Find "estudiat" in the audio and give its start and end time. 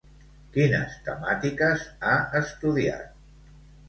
2.39-3.53